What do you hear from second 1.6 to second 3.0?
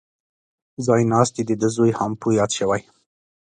زوی هامپو یاد شوی.